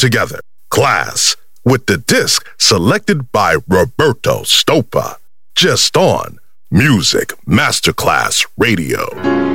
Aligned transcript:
together. 0.00 0.40
Class 0.70 1.36
with 1.62 1.84
the 1.84 1.98
disc 1.98 2.48
selected 2.58 3.30
by 3.32 3.56
Roberto 3.68 4.42
Stoppa. 4.44 5.16
Just 5.54 5.94
on 5.96 6.38
Music 6.70 7.34
Masterclass 7.46 8.46
Radio. 8.56 9.49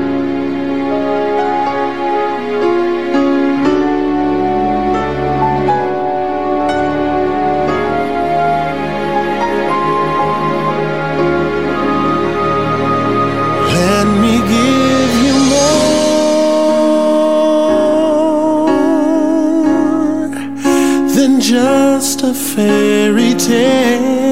fairy 22.36 23.34
tale. 23.34 24.26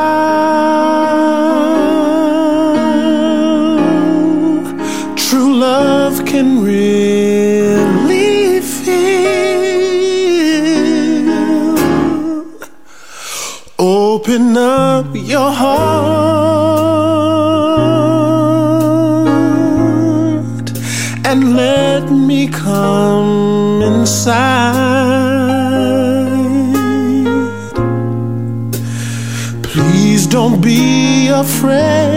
true 5.16 5.54
love 5.58 6.24
can 6.24 6.62
really 6.62 8.60
feel. 8.60 8.96
Open 13.78 14.56
up 14.56 15.06
your 15.14 15.50
heart. 15.50 15.95
Please 29.62 30.26
don't 30.26 30.60
be 30.60 31.28
afraid. 31.28 32.15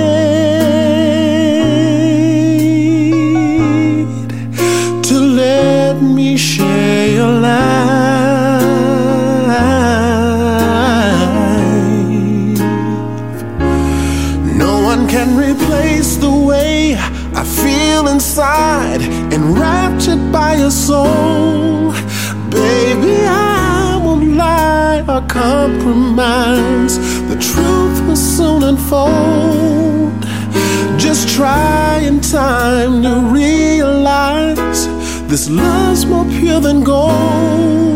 compromise. 25.70 26.98
The 27.28 27.36
truth 27.36 28.08
will 28.08 28.16
soon 28.16 28.64
unfold. 28.64 30.24
Just 30.98 31.30
try 31.36 32.00
in 32.04 32.20
time 32.22 33.04
to 33.04 33.22
realize 33.32 34.88
this 35.28 35.50
love's 35.50 36.06
more 36.06 36.26
pure 36.26 36.60
than 36.60 36.84
gold. 36.84 37.89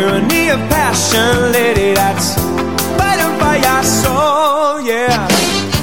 tyranny 0.00 0.48
of 0.48 0.60
passion, 0.70 1.52
lady, 1.52 1.92
that's 1.94 2.34
fighting 2.98 3.34
by 3.38 3.56
your 3.66 3.82
soul, 3.82 4.80
yeah. 4.80 5.28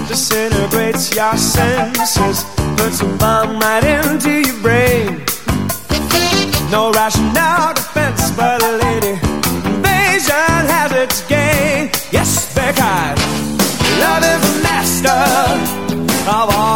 Disintegrates 0.08 1.16
your 1.16 1.38
senses, 1.38 2.38
puts 2.78 3.02
a 3.02 3.10
bomb 3.22 3.60
right 3.60 3.84
into 3.84 4.32
your 4.48 4.60
brain. 4.66 5.24
No 6.72 6.92
rational 6.92 7.74
defense, 7.76 8.32
but 8.32 8.58
a 8.64 8.72
lady, 8.86 9.14
invasion 9.72 10.62
has 10.74 10.92
its 11.04 11.18
gain. 11.34 11.92
Yes, 12.12 12.32
because 12.58 13.20
love 14.02 14.24
is 14.34 14.42
the 14.48 14.54
master 14.68 15.20
of 16.38 16.50
all. 16.56 16.67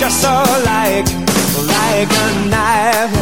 Just 0.00 0.22
so 0.22 0.32
like, 0.64 1.04
like 1.68 2.10
a 2.24 2.28
knife. 2.48 3.12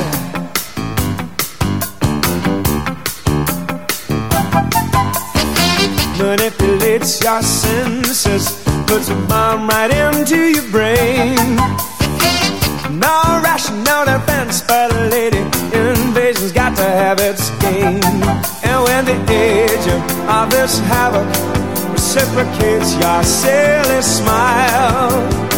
Manipulates 6.18 7.20
your 7.20 7.42
senses, 7.42 8.64
puts 8.87 9.08
a 9.11 9.16
bomb 9.26 9.68
right 9.68 9.90
into 9.90 10.37
your 10.37 10.70
brain. 10.70 11.56
No 12.97 13.40
rational 13.42 14.04
defense, 14.04 14.62
but 14.62 14.92
a 14.92 15.08
lady 15.08 15.38
invasion's 15.74 16.52
got 16.52 16.76
to 16.76 16.85
have 16.85 17.18
its 17.18 17.50
game. 17.59 18.22
And 18.62 18.85
when 18.85 19.05
the 19.05 19.18
agent 19.33 20.05
of 20.31 20.48
this 20.50 20.79
havoc 20.79 21.26
reciprocates 21.92 22.94
your 23.02 23.24
silly 23.24 24.00
smile, 24.02 25.58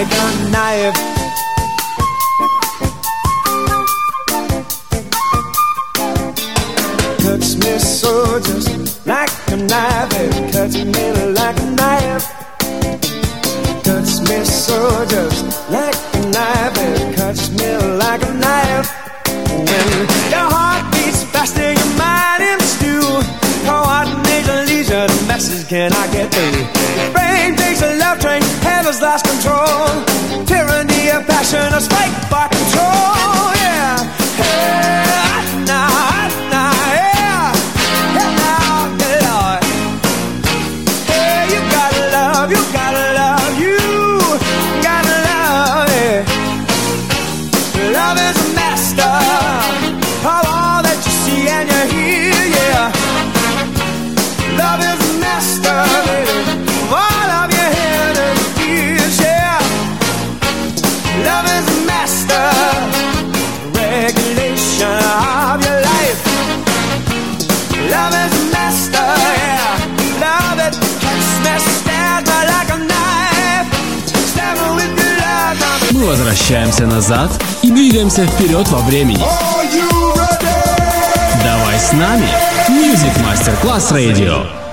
like 0.00 0.12
a 0.12 0.50
knife. 0.50 0.94
Cuts 7.18 7.56
me 7.56 7.78
so 7.78 8.40
just 8.40 9.06
like 9.06 9.30
a 9.48 9.56
knife. 9.56 10.08
It 10.14 10.52
cuts 10.52 10.76
me 10.76 11.32
like 11.34 11.58
a 11.60 11.70
knife. 11.72 12.26
Cuts 13.84 14.20
me 14.26 14.44
so 14.44 15.04
just 15.06 15.39
возвращаемся 76.50 76.86
назад 76.86 77.30
и 77.62 77.70
двигаемся 77.70 78.26
вперед 78.26 78.68
во 78.70 78.80
времени. 78.80 79.22
Давай 81.44 81.78
с 81.78 81.92
нами. 81.92 82.26
Music 82.68 83.12
Masterclass 83.22 83.92
Radio. 83.92 84.69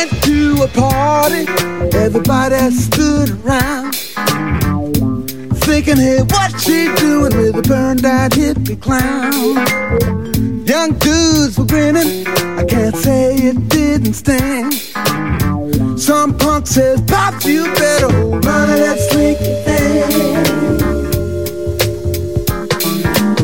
Went 0.00 0.22
to 0.22 0.62
a 0.62 0.68
party, 0.68 1.44
everybody 1.96 2.70
stood 2.70 3.30
around. 3.40 3.94
Thinking, 5.66 5.96
hey, 5.96 6.22
what 6.22 6.58
she 6.60 6.92
doing 6.96 7.36
with 7.36 7.56
a 7.56 7.62
burned 7.62 8.04
out 8.04 8.30
hippie 8.32 8.80
clown? 8.80 9.56
Young 10.66 10.92
dudes 10.98 11.58
were 11.58 11.66
grinning, 11.66 12.26
I 12.58 12.64
can't 12.64 12.96
say 12.96 13.34
it 13.34 13.68
didn't 13.68 14.14
sting. 14.14 14.70
Some 15.98 16.36
punk 16.38 16.66
says, 16.66 17.02
Pop, 17.02 17.44
you 17.44 17.64
better 17.74 18.10
hold 18.10 18.46
on 18.46 18.68
to 18.68 18.76
that 18.84 18.98
slinky 19.10 19.54
thing. 19.66 20.80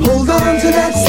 Hold 0.04 0.30
on 0.30 0.60
to 0.60 0.68
that 0.78 1.05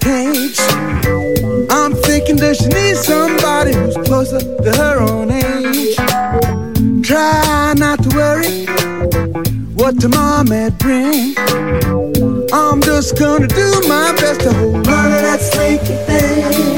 cage. 0.00 0.58
I'm 1.70 1.94
thinking 1.94 2.36
that 2.36 2.56
she 2.60 2.68
needs 2.68 3.00
somebody 3.00 3.72
who's 3.74 3.96
closer 4.06 4.38
to 4.38 4.76
her 4.76 4.97
what 9.88 10.00
tomorrow 10.02 10.44
may 10.44 10.68
bring. 10.68 11.34
I'm 12.52 12.82
just 12.82 13.18
gonna 13.18 13.46
do 13.46 13.70
my 13.88 14.12
best 14.20 14.40
to 14.42 14.52
hold 14.52 14.76
on 14.76 14.82
to 14.84 15.18
that 15.24 15.40
slinky 15.40 15.96
thing. 16.04 16.77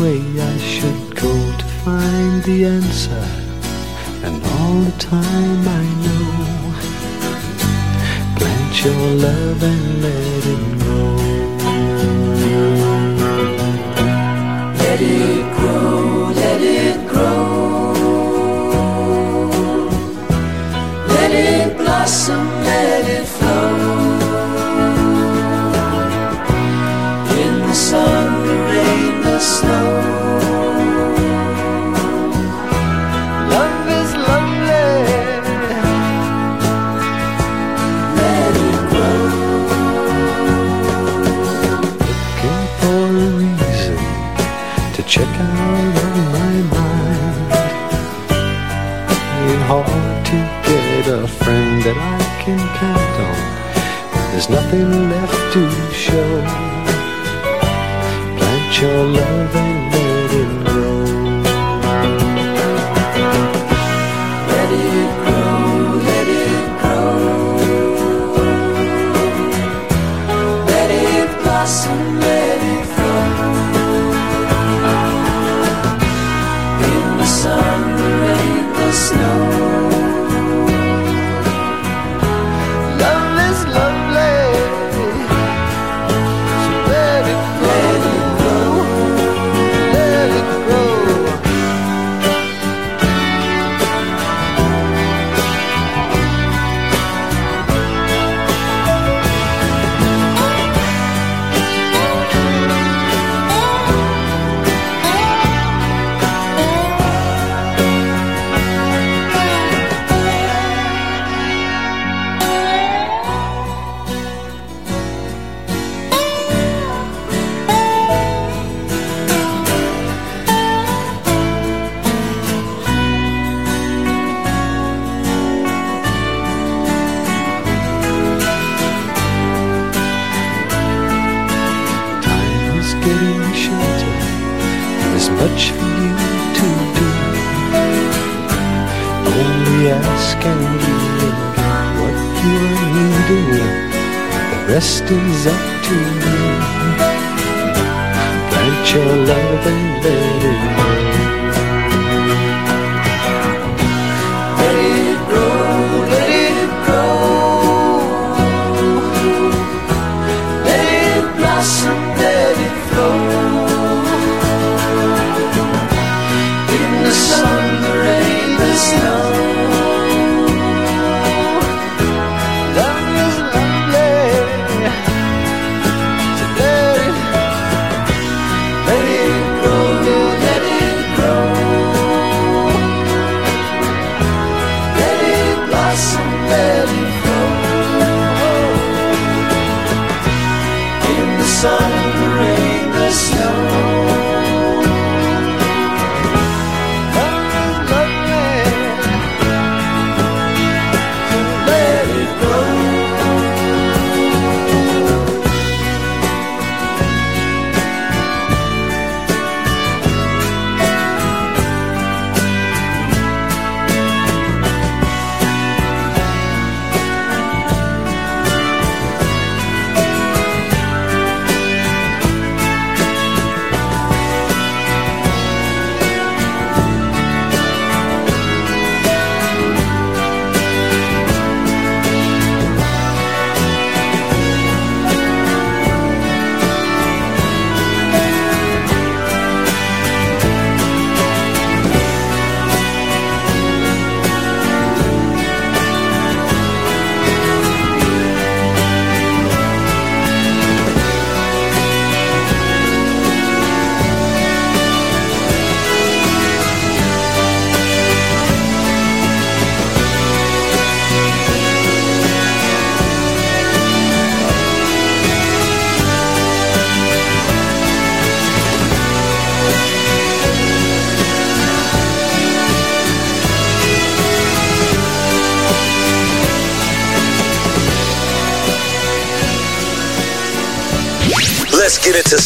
way 0.00 0.20
I 0.40 0.56
should 0.58 1.14
go 1.14 1.32
to 1.58 1.64
find 1.84 2.42
the 2.44 2.64
answer. 2.64 3.24
And 4.24 4.42
all 4.44 4.80
the 4.80 4.96
time 4.98 5.68
I 5.68 5.84
know, 6.04 6.74
plant 8.36 8.84
your 8.84 9.04
love 9.26 9.62
and 9.62 10.02
let 10.02 10.46
it 10.46 10.73
Nothing 54.50 55.03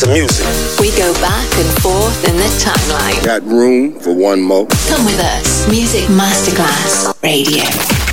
music. 0.06 0.46
We 0.80 0.90
go 0.96 1.12
back 1.14 1.48
and 1.58 1.82
forth 1.82 2.28
in 2.28 2.36
the 2.36 2.48
timeline. 2.62 3.24
Got 3.24 3.42
room 3.44 3.98
for 3.98 4.14
one 4.14 4.40
more? 4.40 4.66
Come 4.88 5.04
with 5.04 5.18
us. 5.18 5.68
Music 5.68 6.04
Masterclass 6.04 7.20
Radio. 7.22 8.07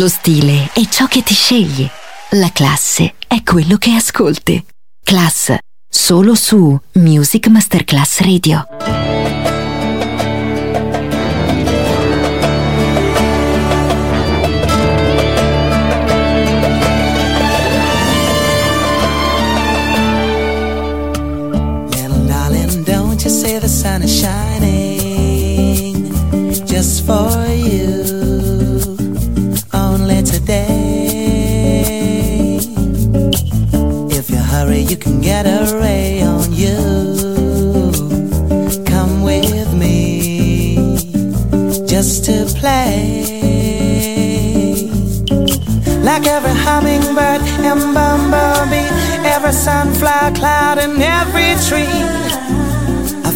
Lo 0.00 0.08
stile 0.08 0.70
è 0.72 0.86
ciò 0.88 1.06
che 1.08 1.22
ti 1.22 1.34
scegli. 1.34 1.86
La 2.30 2.50
classe 2.52 3.16
è 3.26 3.42
quello 3.42 3.76
che 3.76 3.90
ascolti. 3.90 4.64
Class, 5.04 5.54
solo 5.86 6.34
su 6.34 6.80
Music 6.92 7.48
Masterclass 7.48 8.20
Radio. 8.20 8.69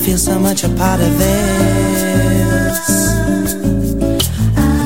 Feel 0.04 0.18
so 0.18 0.38
much 0.38 0.62
a 0.64 0.68
part 0.68 1.00
of 1.00 1.18
this. 1.18 2.78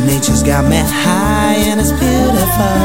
Nature's 0.07 0.45
got 0.45 0.65
me 0.71 0.77
high 0.77 1.57
and 1.69 1.81
it's 1.81 1.91
beautiful. 1.91 2.79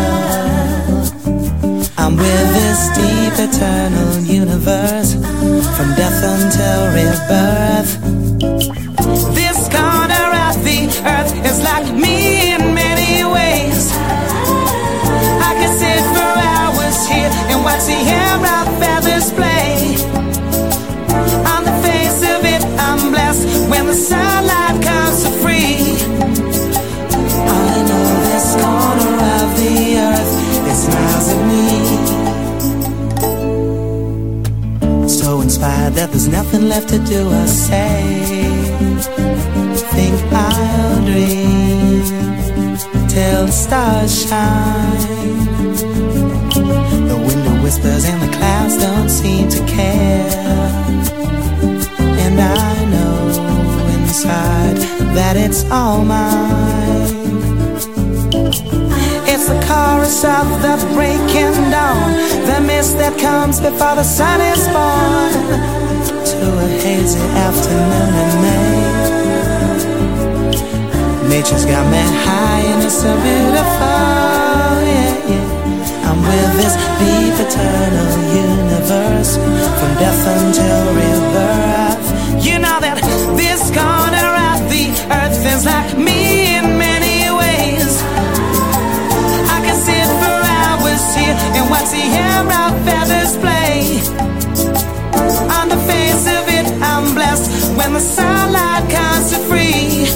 I'm 1.95 2.15
with 2.17 2.49
this 2.57 2.81
deep 2.97 3.35
eternal 3.37 4.19
universe 4.21 5.13
from 5.75 5.93
death 5.93 6.19
until 6.33 6.79
rebirth. 6.97 7.91
This 9.35 9.59
corner 9.69 10.27
of 10.47 10.55
the 10.65 10.89
earth 11.05 11.33
is 11.45 11.61
like 11.61 11.85
me 11.93 12.53
in 12.55 12.73
many 12.73 13.23
ways. 13.23 13.91
I 15.49 15.51
can 15.59 15.71
sit 15.77 16.01
for 16.15 16.33
hours 16.49 16.97
here 17.07 17.29
and 17.51 17.63
watch 17.63 17.85
the 17.85 17.99
air 18.17 18.37
of 18.57 18.65
feathers 18.79 19.31
play. 19.33 19.92
That 35.95 36.11
there's 36.11 36.27
nothing 36.27 36.67
left 36.67 36.89
to 36.89 36.99
do 36.99 37.21
or 37.27 37.47
say. 37.47 38.03
Think 39.93 40.15
I'll 40.33 41.05
dream 41.05 42.01
till 43.07 43.45
the 43.45 43.51
stars 43.51 44.11
shine. 44.27 44.97
The 47.11 47.17
window 47.27 47.63
whispers 47.63 48.05
and 48.05 48.21
the 48.21 48.37
clouds 48.37 48.77
don't 48.77 49.09
seem 49.09 49.47
to 49.49 49.59
care. 49.65 50.62
Inside 54.23 54.77
that 55.15 55.35
it's 55.35 55.69
all 55.69 56.03
mine. 56.03 57.11
It's 59.27 59.47
the 59.47 59.59
chorus 59.67 60.23
of 60.23 60.47
the 60.61 60.75
breaking 60.95 61.55
dawn, 61.71 62.13
the 62.47 62.61
mist 62.65 62.97
that 62.99 63.19
comes 63.19 63.59
before 63.59 63.95
the 63.95 64.03
sun 64.03 64.39
is 64.39 64.63
born. 64.71 65.31
To 66.31 66.39
a 66.39 66.67
hazy 66.83 67.19
afternoon 67.19 68.13
in 68.23 68.31
May. 68.43 69.03
Nature's 71.27 71.65
got 71.65 71.85
me 71.91 72.03
high 72.23 72.63
and 72.71 72.83
it's 72.83 72.95
so 72.95 73.11
beautiful, 73.27 74.71
yeah, 74.87 75.31
yeah. 75.31 76.07
I'm 76.07 76.19
with 76.21 76.53
this 76.61 76.75
deep 76.99 77.35
eternal 77.43 78.11
universe 78.31 79.35
from 79.35 79.91
death 79.99 80.23
until 80.37 80.79
rebirth. 80.95 82.05
You 82.45 82.59
know 82.59 82.79
that 82.81 82.92
of 91.85 92.85
feathers 92.85 93.35
play. 93.37 93.99
On 95.51 95.67
the 95.67 95.77
face 95.85 96.25
of 96.27 96.47
it, 96.47 96.67
I'm 96.81 97.13
blessed 97.13 97.75
when 97.77 97.93
the 97.93 97.99
sunlight 97.99 98.89
comes 98.89 99.31
so 99.31 99.39
free. 99.49 100.07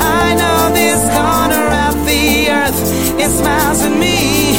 I 0.00 0.34
know 0.40 0.72
this 0.72 1.00
corner 1.16 1.66
of 1.88 2.06
the 2.06 2.48
earth 2.50 2.80
it 3.20 3.30
smiles 3.30 3.82
at 3.82 3.96
me. 3.98 4.56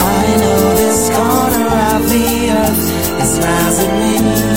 I 0.00 0.36
know 0.40 0.74
this 0.82 1.10
corner 1.14 1.66
of 1.92 2.08
the 2.08 2.28
earth, 2.60 3.20
it 3.20 3.26
smiles 3.26 3.78
at 3.84 3.92
me. 4.00 4.55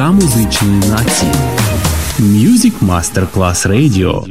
душа 0.00 0.12
музичної 0.12 0.80
нації. 0.90 1.32
Music 2.20 2.72
Masterclass 2.82 3.68
Radio 3.68 4.24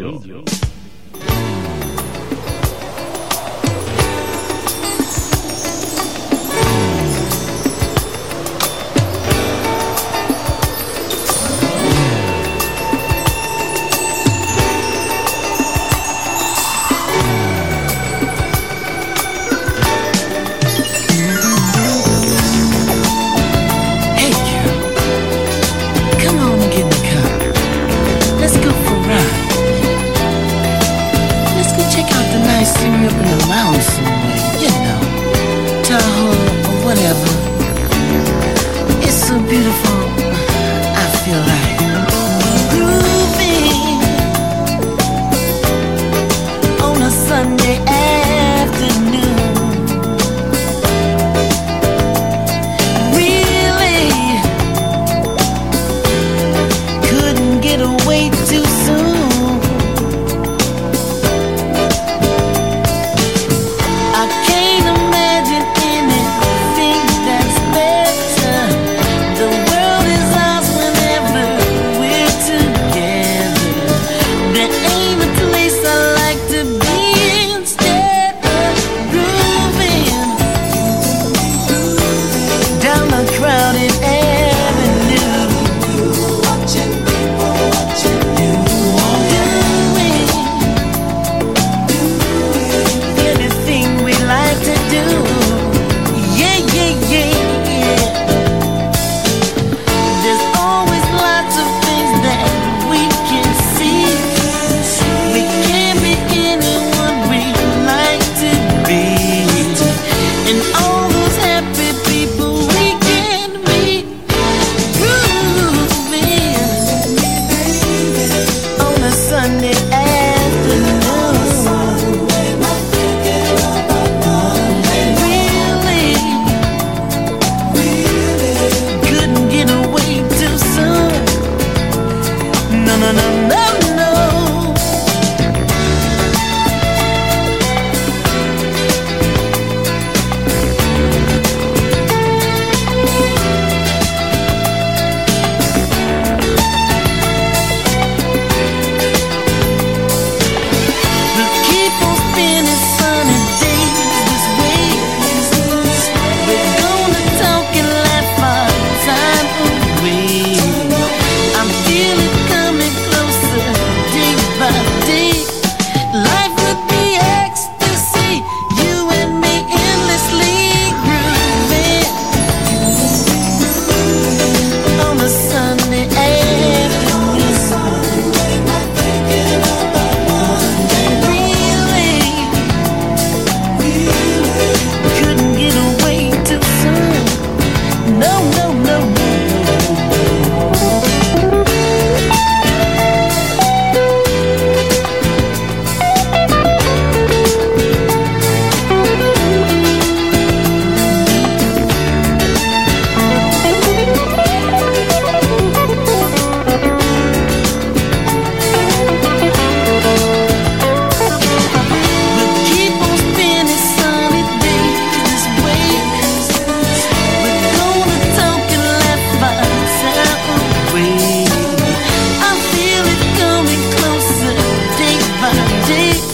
by 225.91 226.30